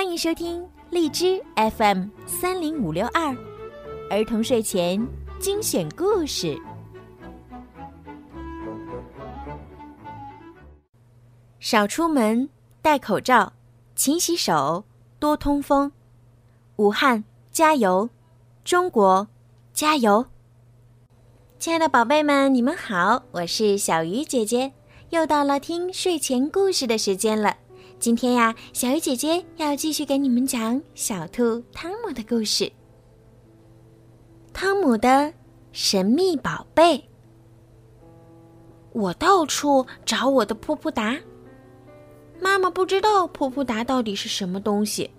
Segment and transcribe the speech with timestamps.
[0.00, 1.38] 欢迎收听荔枝
[1.76, 3.36] FM 三零五六二
[4.08, 5.06] 儿童睡前
[5.38, 6.58] 精选故事。
[11.58, 12.48] 少出门，
[12.80, 13.52] 戴口罩，
[13.94, 14.84] 勤洗手，
[15.18, 15.92] 多通风。
[16.76, 17.22] 武汉
[17.52, 18.08] 加油，
[18.64, 19.28] 中国
[19.74, 20.24] 加油！
[21.58, 24.72] 亲爱的宝贝们，你们好，我是小鱼姐姐，
[25.10, 27.54] 又到了听睡前故事的时间了。
[28.00, 32.72] 今天呀，小鱼姐姐要继续给你们讲小兔汤姆的故事。
[34.54, 35.34] 汤姆的
[35.70, 37.04] 神秘宝贝。
[38.92, 41.14] 我到处找我的噗噗达。
[42.40, 45.10] 妈妈不知道噗噗达到底是什么东西，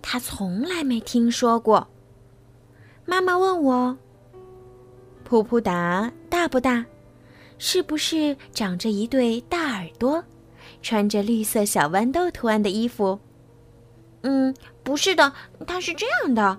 [0.00, 1.88] 她从来没听说过。
[3.04, 3.98] 妈妈问我
[5.28, 6.86] ：“噗噗达大不大？
[7.58, 10.22] 是不是长着一对大耳朵？”
[10.84, 13.18] 穿着绿色小豌豆图案的衣服。
[14.20, 15.32] 嗯，不是的，
[15.66, 16.56] 它是这样的。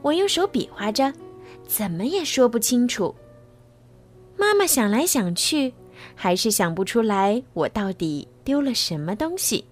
[0.00, 1.12] 我用手比划着，
[1.66, 3.12] 怎么也说不清楚。
[4.38, 5.74] 妈妈想来想去，
[6.14, 9.64] 还是想不出来我到底丢了什么东西。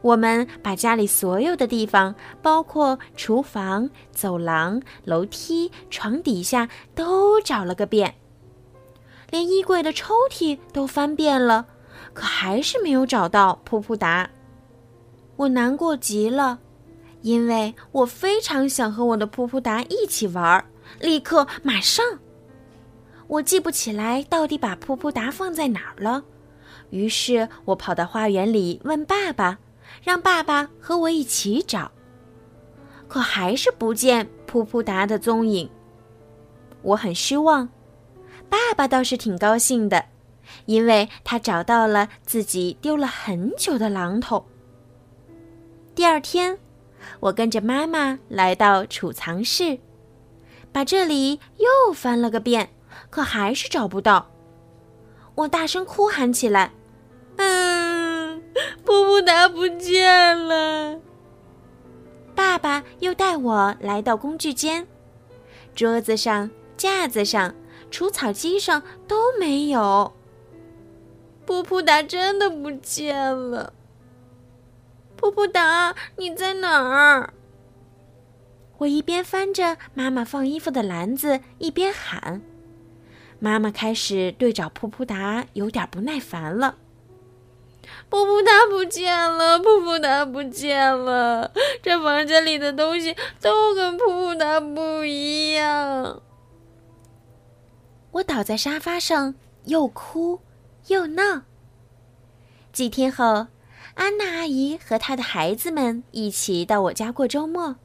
[0.00, 8.14] 我们把家里所有的地方，包括厨房、走廊、楼梯、床底下，都找了个遍，
[9.30, 11.66] 连衣柜的抽屉都翻遍了。
[12.16, 14.30] 可还是没有找到噗噗达，
[15.36, 16.58] 我难过极了，
[17.20, 20.64] 因为我非常想和我的噗噗达一起玩，
[20.98, 22.02] 立刻马上。
[23.26, 26.24] 我记不起来到底把噗噗达放在哪儿了，
[26.88, 29.58] 于是我跑到花园里问爸爸，
[30.02, 31.92] 让爸爸和我一起找。
[33.06, 35.68] 可还是不见噗噗达的踪影，
[36.80, 37.68] 我很失望。
[38.48, 40.02] 爸爸倒是挺高兴的。
[40.64, 44.46] 因为他找到了自己丢了很久的榔头。
[45.94, 46.58] 第二天，
[47.20, 49.78] 我跟着妈妈来到储藏室，
[50.72, 52.70] 把这里又翻了个遍，
[53.08, 54.30] 可还是找不到。
[55.34, 56.72] 我大声哭喊起来
[57.36, 58.42] ：“嗯，
[58.84, 61.00] 布布达不见了！”
[62.34, 64.86] 爸爸又带我来到工具间，
[65.74, 67.54] 桌子上、架子上、
[67.90, 70.12] 除草机上都没有。
[71.46, 73.72] 噗噗达真的不见了！
[75.18, 77.32] 噗噗达，你在哪儿？
[78.78, 82.42] 我一边翻着妈妈放衣服的篮子，一边喊。
[83.38, 86.76] 妈妈开始对找噗噗达有点不耐烦了。
[88.10, 89.58] 噗噗达不见了！
[89.60, 91.52] 噗噗达不见了！
[91.82, 96.20] 这房间里的东西都跟噗噗达不一样。
[98.10, 99.34] 我倒在沙发上，
[99.64, 100.40] 又哭。
[100.88, 101.42] 又闹。
[102.72, 103.46] 几天后，
[103.94, 107.76] 安娜阿姨和她的孩子们一起到我家过周末。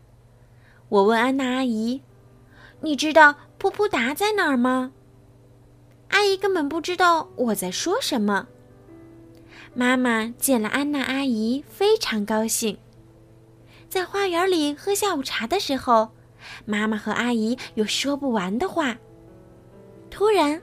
[0.90, 2.02] 我问安娜阿姨
[2.82, 4.92] ：“你知道噗噗达在哪儿吗？”
[6.10, 8.48] 阿姨根本不知道我在说什么。
[9.74, 12.78] 妈妈见了安娜阿姨，非常高兴。
[13.88, 16.12] 在花园里喝下午茶的时候，
[16.66, 18.98] 妈妈和阿姨有说不完的话。
[20.10, 20.62] 突然。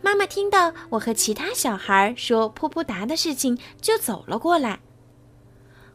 [0.00, 4.80] 妈妈听到我和其他小孩说噗噗达的事情，就走了过来。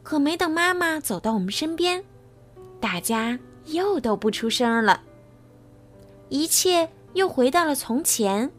[0.03, 2.03] 可没等妈妈走到我们身边，
[2.79, 5.01] 大家又都不出声了。
[6.29, 8.51] 一切又回到了从前。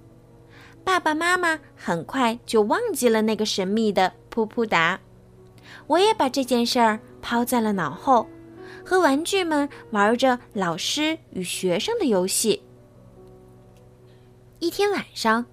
[0.84, 5.00] 爸爸妈妈很快就忘记了那个神秘的噗噗达，
[5.86, 8.26] 我也把这件事儿抛在了脑后，
[8.84, 12.62] 和玩具们玩着老师与学生的游戏。
[14.60, 15.46] 一天晚上，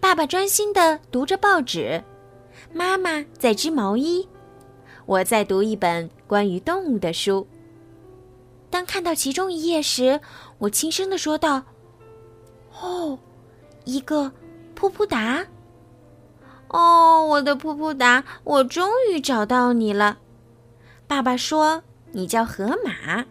[0.00, 2.02] 爸爸专心的读着报纸，
[2.72, 4.28] 妈妈在织毛衣，
[5.06, 7.46] 我在读一本关于动物的书。
[8.68, 10.20] 当看到其中一页时，
[10.58, 11.62] 我轻声的说道
[12.82, 13.16] ：“哦，
[13.84, 14.32] 一个
[14.76, 15.46] 噗噗达。
[16.68, 20.18] 哦，我的噗噗达，我终于找到你了。”
[21.06, 23.24] 爸爸说：“你叫河马。”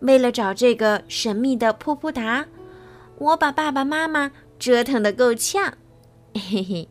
[0.00, 2.46] 为了找这个神秘的噗噗达。
[3.18, 5.72] 我把爸爸妈妈折腾的够呛，
[6.34, 6.88] 嘿嘿，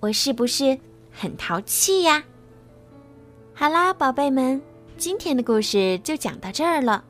[0.00, 0.78] 我是不是
[1.12, 2.24] 很淘气呀？
[3.54, 4.60] 好啦，宝贝们，
[4.96, 7.04] 今天的故事就讲到这儿了。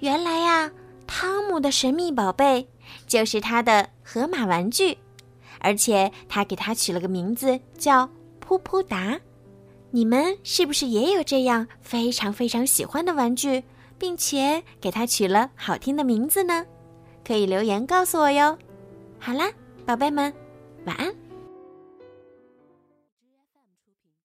[0.00, 0.72] 原来呀，
[1.06, 2.66] 汤姆的神秘宝贝
[3.06, 4.98] 就是他的河马玩具，
[5.60, 8.08] 而且他给他取了个名字叫
[8.44, 9.20] 噗噗达。
[9.92, 13.62] 你们是不是也有这样非常非常喜欢的玩具，
[13.96, 16.66] 并且给他取了好听的名字呢？
[17.26, 18.56] 可以留言告诉我哟。
[19.18, 19.50] 好啦，
[19.86, 20.32] 宝贝们，
[20.84, 21.21] 晚安。